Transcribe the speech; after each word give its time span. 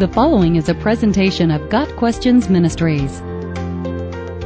The 0.00 0.08
following 0.08 0.56
is 0.56 0.70
a 0.70 0.74
presentation 0.74 1.50
of 1.50 1.68
Got 1.68 1.94
Questions 1.96 2.48
Ministries. 2.48 3.20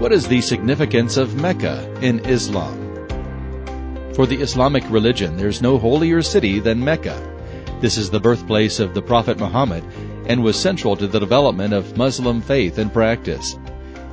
What 0.01 0.11
is 0.11 0.27
the 0.27 0.41
significance 0.41 1.17
of 1.17 1.41
Mecca 1.41 1.97
in 2.03 2.19
Islam? 2.27 2.75
For 4.15 4.27
the 4.27 4.41
Islamic 4.41 4.83
religion, 4.91 5.37
there's 5.37 5.63
no 5.63 5.79
holier 5.79 6.23
city 6.23 6.59
than 6.59 6.83
Mecca. 6.83 7.17
This 7.81 7.97
is 7.97 8.11
the 8.11 8.19
birthplace 8.19 8.81
of 8.81 8.95
the 8.95 9.03
Prophet 9.03 9.39
Muhammad 9.39 9.85
and 10.27 10.43
was 10.43 10.59
central 10.59 10.97
to 10.97 11.07
the 11.07 11.21
development 11.21 11.73
of 11.73 11.97
Muslim 11.97 12.41
faith 12.41 12.79
and 12.79 12.93
practice. 12.93 13.57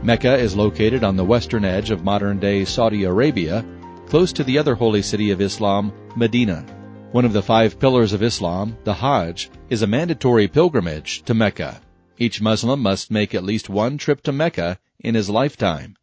Mecca 0.04 0.38
is 0.38 0.56
located 0.56 1.04
on 1.04 1.16
the 1.16 1.26
western 1.26 1.66
edge 1.66 1.90
of 1.90 2.04
modern 2.04 2.38
day 2.38 2.66
Saudi 2.66 3.06
Arabia, 3.06 3.66
close 4.06 4.32
to 4.32 4.44
the 4.44 4.60
other 4.60 4.76
holy 4.76 5.02
city 5.02 5.32
of 5.32 5.42
Islam, 5.42 5.92
Medina. 6.16 6.64
One 7.12 7.26
of 7.26 7.34
the 7.34 7.42
five 7.42 7.78
pillars 7.78 8.14
of 8.14 8.24
Islam, 8.24 8.78
the 8.86 8.94
Hajj, 8.94 9.50
is 9.70 9.82
a 9.82 9.88
mandatory 9.88 10.48
pilgrimage 10.48 11.24
to 11.24 11.34
Mecca. 11.34 11.82
Each 12.18 12.40
Muslim 12.40 12.80
must 12.80 13.12
make 13.12 13.36
at 13.36 13.44
least 13.44 13.70
one 13.70 13.98
trip 13.98 14.24
to 14.24 14.32
Mecca 14.32 14.80
in 15.02 15.16
his 15.16 15.30
lifetime. 15.30 15.98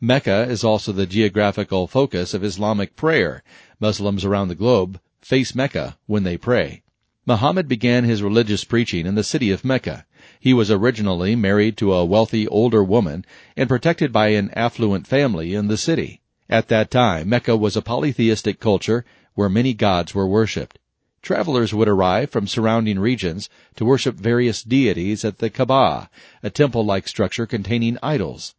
Mecca 0.00 0.42
is 0.42 0.62
also 0.62 0.92
the 0.92 1.04
geographical 1.04 1.88
focus 1.88 2.32
of 2.32 2.44
Islamic 2.44 2.94
prayer. 2.94 3.42
Muslims 3.80 4.24
around 4.24 4.46
the 4.46 4.54
globe 4.54 5.00
face 5.20 5.52
Mecca 5.52 5.98
when 6.06 6.22
they 6.22 6.36
pray. 6.36 6.84
Muhammad 7.26 7.66
began 7.66 8.04
his 8.04 8.22
religious 8.22 8.62
preaching 8.62 9.04
in 9.04 9.16
the 9.16 9.24
city 9.24 9.50
of 9.50 9.64
Mecca. 9.64 10.06
He 10.38 10.54
was 10.54 10.70
originally 10.70 11.34
married 11.34 11.76
to 11.78 11.92
a 11.92 12.04
wealthy 12.04 12.46
older 12.46 12.84
woman 12.84 13.24
and 13.56 13.68
protected 13.68 14.12
by 14.12 14.28
an 14.28 14.52
affluent 14.54 15.08
family 15.08 15.54
in 15.54 15.66
the 15.66 15.76
city. 15.76 16.20
At 16.48 16.68
that 16.68 16.88
time, 16.88 17.30
Mecca 17.30 17.56
was 17.56 17.76
a 17.76 17.82
polytheistic 17.82 18.60
culture 18.60 19.04
where 19.34 19.48
many 19.48 19.74
gods 19.74 20.14
were 20.14 20.26
worshipped. 20.26 20.78
Travelers 21.22 21.72
would 21.72 21.88
arrive 21.88 22.30
from 22.30 22.48
surrounding 22.48 22.98
regions 22.98 23.48
to 23.76 23.84
worship 23.84 24.16
various 24.16 24.62
deities 24.62 25.24
at 25.24 25.38
the 25.38 25.50
Kaaba, 25.50 26.10
a 26.42 26.50
temple-like 26.50 27.06
structure 27.06 27.46
containing 27.46 27.96
idols. 28.02 28.54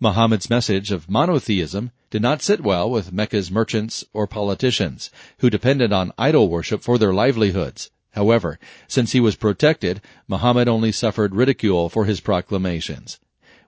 Muhammad's 0.00 0.48
message 0.48 0.92
of 0.92 1.10
monotheism 1.10 1.90
did 2.10 2.22
not 2.22 2.40
sit 2.40 2.60
well 2.60 2.88
with 2.88 3.12
Mecca's 3.12 3.50
merchants 3.50 4.04
or 4.12 4.28
politicians, 4.28 5.10
who 5.38 5.50
depended 5.50 5.92
on 5.92 6.12
idol 6.16 6.48
worship 6.48 6.82
for 6.82 6.98
their 6.98 7.12
livelihoods. 7.12 7.90
However, 8.12 8.60
since 8.86 9.10
he 9.10 9.20
was 9.20 9.34
protected, 9.34 10.00
Muhammad 10.28 10.68
only 10.68 10.92
suffered 10.92 11.34
ridicule 11.34 11.88
for 11.88 12.04
his 12.04 12.20
proclamations. 12.20 13.18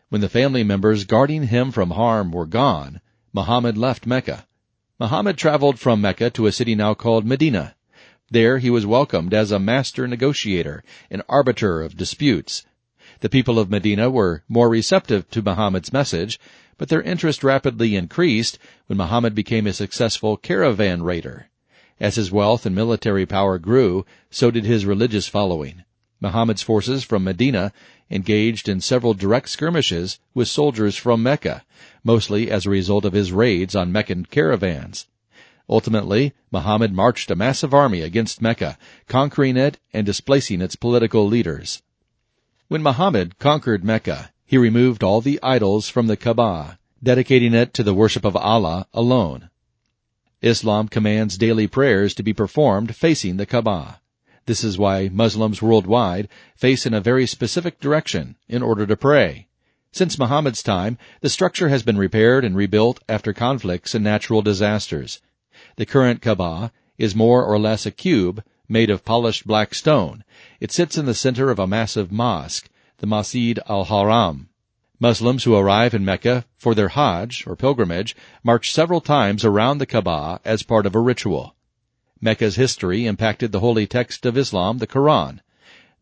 When 0.09 0.21
the 0.21 0.29
family 0.29 0.63
members 0.63 1.05
guarding 1.05 1.49
him 1.49 1.73
from 1.73 1.91
harm 1.91 2.31
were 2.31 2.47
gone, 2.47 3.01
Muhammad 3.33 3.77
left 3.77 4.07
Mecca. 4.07 4.47
Muhammad 5.01 5.39
traveled 5.39 5.79
from 5.79 6.03
Mecca 6.03 6.29
to 6.29 6.47
a 6.47 6.53
city 6.53 6.75
now 6.75 6.93
called 6.93 7.25
Medina. 7.25 7.75
There 8.31 8.59
he 8.59 8.69
was 8.69 8.85
welcomed 8.85 9.33
as 9.33 9.51
a 9.51 9.59
master 9.59 10.07
negotiator, 10.07 10.85
an 11.11 11.23
arbiter 11.27 11.81
of 11.81 11.97
disputes. 11.97 12.67
The 13.21 13.31
people 13.31 13.59
of 13.59 13.71
Medina 13.71 14.11
were 14.11 14.45
more 14.47 14.69
receptive 14.69 15.31
to 15.31 15.41
Muhammad's 15.41 15.91
message, 15.91 16.39
but 16.77 16.91
their 16.91 17.01
interest 17.01 17.43
rapidly 17.43 17.97
increased 17.97 18.59
when 18.89 18.99
Muhammad 18.99 19.35
became 19.35 19.67
a 19.67 19.73
successful 19.73 20.37
caravan 20.37 21.03
raider. 21.03 21.49
As 21.99 22.17
his 22.17 22.31
wealth 22.31 22.67
and 22.67 22.75
military 22.75 23.25
power 23.25 23.59
grew, 23.59 24.05
so 24.31 24.51
did 24.51 24.67
his 24.67 24.85
religious 24.85 25.27
following. 25.27 25.83
Muhammad's 26.21 26.61
forces 26.61 27.05
from 27.05 27.25
Medina 27.25 27.73
engaged 28.11 28.69
in 28.69 28.83
several 28.83 29.15
direct 29.15 29.49
skirmishes 29.49 30.19
with 30.35 30.49
soldiers 30.49 30.95
from 30.95 31.23
Mecca, 31.23 31.65
mostly 32.03 32.51
as 32.51 32.67
a 32.67 32.71
result 32.71 33.05
of 33.05 33.13
his 33.13 33.33
raids 33.33 33.75
on 33.75 33.93
Meccan 33.93 34.25
caravans. 34.25 35.07
Ultimately, 35.69 36.33
Muhammad 36.51 36.93
marched 36.93 37.31
a 37.31 37.37
massive 37.37 37.73
army 37.73 38.01
against 38.01 38.43
Mecca, 38.43 38.77
conquering 39.07 39.57
it 39.57 39.79
and 39.93 40.05
displacing 40.05 40.61
its 40.61 40.75
political 40.75 41.27
leaders. 41.27 41.83
When 42.69 42.83
Muhammad 42.83 43.39
conquered 43.39 43.85
Mecca, 43.85 44.33
he 44.45 44.59
removed 44.59 45.05
all 45.05 45.21
the 45.21 45.39
idols 45.43 45.89
from 45.89 46.09
the 46.09 46.17
Kaaba, 46.17 46.79
dedicating 47.03 47.55
it 47.55 47.73
to 47.75 47.83
the 47.83 47.95
worship 47.95 48.25
of 48.25 48.37
Allah 48.37 48.87
alone. 48.93 49.51
Islam 50.43 50.89
commands 50.89 51.39
daily 51.39 51.67
prayers 51.67 52.15
to 52.15 52.23
be 52.23 52.33
performed 52.33 52.97
facing 52.97 53.37
the 53.37 53.47
Kaaba. 53.47 54.01
This 54.47 54.65
is 54.65 54.79
why 54.79 55.09
Muslims 55.13 55.63
worldwide 55.63 56.29
face 56.57 56.87
in 56.87 56.95
a 56.95 57.01
very 57.01 57.27
specific 57.27 57.79
direction 57.79 58.37
in 58.49 58.63
order 58.63 58.87
to 58.87 58.97
pray. 58.97 59.47
Since 59.93 60.21
Muhammad's 60.21 60.63
time, 60.63 60.99
the 61.21 61.29
structure 61.29 61.69
has 61.69 61.83
been 61.83 61.99
repaired 61.99 62.45
and 62.45 62.57
rebuilt 62.57 63.03
after 63.09 63.33
conflicts 63.33 63.93
and 63.93 64.05
natural 64.05 64.41
disasters. 64.41 65.21
The 65.77 65.85
current 65.85 66.23
Kaaba 66.23 66.71
is 66.97 67.17
more 67.17 67.45
or 67.45 67.59
less 67.59 67.87
a 67.87 67.91
cube 67.91 68.45
made 68.69 68.89
of 68.89 69.05
polished 69.05 69.49
black 69.49 69.75
stone. 69.75 70.23
It 70.61 70.71
sits 70.71 70.97
in 70.97 71.07
the 71.07 71.15
center 71.15 71.51
of 71.51 71.59
a 71.59 71.67
massive 71.67 72.13
mosque, 72.13 72.69
the 72.99 73.07
Masjid 73.09 73.59
al-Haram. 73.69 74.49
Muslims 75.01 75.43
who 75.43 75.57
arrive 75.57 75.93
in 75.93 76.05
Mecca 76.05 76.45
for 76.57 76.75
their 76.75 76.91
Hajj 76.91 77.45
or 77.47 77.57
pilgrimage 77.57 78.15
march 78.45 78.71
several 78.71 79.01
times 79.01 79.45
around 79.45 79.79
the 79.79 79.87
Kaaba 79.87 80.41
as 80.45 80.63
part 80.63 80.87
of 80.87 80.95
a 80.95 81.01
ritual. 81.01 81.57
Mecca's 82.21 82.55
history 82.55 83.07
impacted 83.07 83.51
the 83.51 83.61
holy 83.61 83.89
text 83.89 84.25
of 84.25 84.39
Islam, 84.39 84.79
the 84.79 84.87
Quran. 84.87 85.41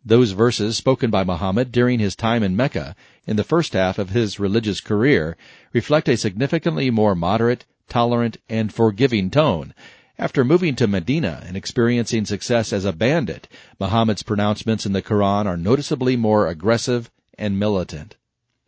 Those 0.05 0.33
verses 0.33 0.77
spoken 0.77 1.11
by 1.11 1.25
Muhammad 1.25 1.73
during 1.73 1.99
his 1.99 2.15
time 2.15 2.43
in 2.43 2.57
Mecca 2.57 2.95
in 3.27 3.37
the 3.37 3.45
first 3.45 3.73
half 3.73 3.99
of 3.99 4.11
his 4.11 4.39
religious 4.39 4.81
career 4.81 5.37
reflect 5.73 6.09
a 6.09 6.17
significantly 6.17 6.91
more 6.91 7.15
moderate, 7.15 7.65
tolerant, 7.89 8.37
and 8.49 8.73
forgiving 8.73 9.31
tone. 9.31 9.75
After 10.19 10.45
moving 10.45 10.77
to 10.77 10.87
Medina 10.87 11.43
and 11.47 11.57
experiencing 11.57 12.25
success 12.25 12.73
as 12.73 12.85
a 12.85 12.93
bandit, 12.93 13.49
Muhammad's 13.79 14.23
pronouncements 14.23 14.87
in 14.87 14.93
the 14.93 15.03
Quran 15.03 15.47
are 15.47 15.57
noticeably 15.57 16.17
more 16.17 16.49
aggressive 16.49 17.11
and 17.37 17.59
militant. 17.59 18.17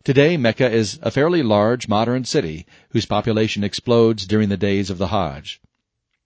Today, 0.03 0.35
Mecca 0.37 0.69
is 0.69 0.97
a 1.01 1.11
fairly 1.11 1.43
large 1.43 1.87
modern 1.87 2.25
city 2.25 2.65
whose 2.89 3.05
population 3.05 3.63
explodes 3.63 4.25
during 4.25 4.49
the 4.49 4.57
days 4.57 4.89
of 4.89 4.97
the 4.97 5.07
Hajj. 5.07 5.61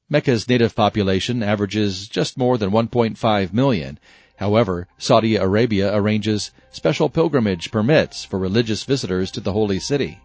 Mecca's 0.10 0.48
native 0.48 0.76
population 0.76 1.42
averages 1.42 2.08
just 2.08 2.38
more 2.38 2.58
than 2.58 2.70
1.5 2.70 3.54
million. 3.54 4.00
However, 4.38 4.88
Saudi 4.98 5.36
Arabia 5.36 5.96
arranges 5.96 6.52
special 6.72 7.10
pilgrimage 7.10 7.72
permits 7.72 8.24
for 8.24 8.38
religious 8.38 8.84
visitors 8.84 9.32
to 9.32 9.40
the 9.40 9.54
holy 9.54 9.80
city. 9.80 10.20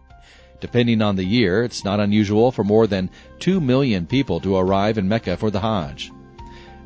Depending 0.59 1.01
on 1.01 1.15
the 1.15 1.23
year, 1.23 1.63
it's 1.63 1.83
not 1.83 1.99
unusual 1.99 2.51
for 2.51 2.63
more 2.63 2.87
than 2.87 3.09
2 3.39 3.59
million 3.59 4.05
people 4.05 4.39
to 4.41 4.55
arrive 4.55 4.97
in 4.97 5.07
Mecca 5.07 5.37
for 5.37 5.49
the 5.49 5.61
Hajj. 5.61 6.11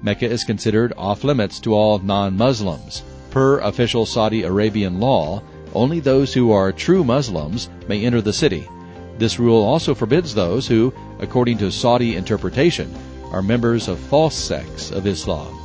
Mecca 0.02 0.30
is 0.30 0.44
considered 0.44 0.94
off 0.98 1.24
limits 1.24 1.60
to 1.62 1.74
all 1.74 2.00
non-Muslims. 2.00 3.04
Per 3.32 3.60
official 3.60 4.06
Saudi 4.06 4.44
Arabian 4.44 5.00
law, 5.00 5.42
only 5.74 6.00
those 6.00 6.34
who 6.34 6.52
are 6.52 6.72
true 6.72 7.04
Muslims 7.04 7.70
may 7.88 8.06
enter 8.06 8.22
the 8.22 8.32
city, 8.32 8.68
this 9.18 9.40
rule 9.40 9.64
also 9.64 9.96
forbids 9.96 10.36
those 10.36 10.68
who, 10.68 10.94
according 11.20 11.58
to 11.60 11.72
Saudi 11.72 12.16
interpretation, 12.18 12.94
are 13.32 13.42
members 13.42 13.88
of 13.88 13.98
false 13.98 14.36
sects 14.36 14.92
of 14.92 15.08
Islam. 15.08 15.65